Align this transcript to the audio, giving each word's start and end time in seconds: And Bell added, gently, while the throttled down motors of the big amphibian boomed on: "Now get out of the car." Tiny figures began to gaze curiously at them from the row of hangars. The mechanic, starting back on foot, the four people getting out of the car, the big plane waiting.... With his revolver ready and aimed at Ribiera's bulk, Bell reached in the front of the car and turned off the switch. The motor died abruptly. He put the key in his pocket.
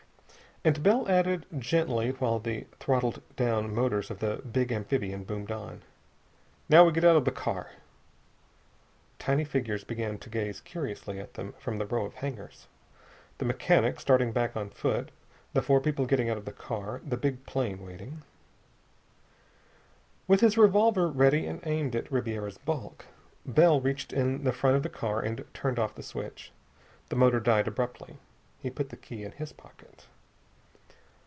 And 0.63 0.83
Bell 0.83 1.07
added, 1.09 1.47
gently, 1.57 2.11
while 2.11 2.37
the 2.37 2.67
throttled 2.79 3.19
down 3.35 3.73
motors 3.73 4.11
of 4.11 4.19
the 4.19 4.35
big 4.43 4.71
amphibian 4.71 5.23
boomed 5.23 5.49
on: 5.51 5.81
"Now 6.69 6.87
get 6.91 7.03
out 7.03 7.15
of 7.15 7.25
the 7.25 7.31
car." 7.31 7.71
Tiny 9.17 9.43
figures 9.43 9.83
began 9.83 10.19
to 10.19 10.29
gaze 10.29 10.61
curiously 10.61 11.19
at 11.19 11.33
them 11.33 11.53
from 11.53 11.79
the 11.79 11.85
row 11.87 12.05
of 12.05 12.13
hangars. 12.13 12.67
The 13.39 13.45
mechanic, 13.45 13.99
starting 13.99 14.31
back 14.31 14.55
on 14.55 14.69
foot, 14.69 15.09
the 15.51 15.63
four 15.63 15.81
people 15.81 16.05
getting 16.05 16.29
out 16.29 16.37
of 16.37 16.45
the 16.45 16.51
car, 16.51 17.01
the 17.03 17.17
big 17.17 17.43
plane 17.47 17.83
waiting.... 17.83 18.21
With 20.27 20.41
his 20.41 20.59
revolver 20.59 21.07
ready 21.07 21.47
and 21.47 21.59
aimed 21.65 21.95
at 21.95 22.11
Ribiera's 22.11 22.59
bulk, 22.59 23.05
Bell 23.47 23.81
reached 23.81 24.13
in 24.13 24.43
the 24.43 24.53
front 24.53 24.75
of 24.75 24.83
the 24.83 24.89
car 24.89 25.21
and 25.21 25.43
turned 25.55 25.79
off 25.79 25.95
the 25.95 26.03
switch. 26.03 26.51
The 27.09 27.15
motor 27.15 27.39
died 27.39 27.67
abruptly. 27.67 28.19
He 28.59 28.69
put 28.69 28.89
the 28.89 28.95
key 28.97 29.23
in 29.23 29.31
his 29.31 29.51
pocket. 29.53 30.05